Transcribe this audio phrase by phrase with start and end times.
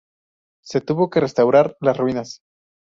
[0.63, 2.41] Se tuvo que restaurar las ruinas.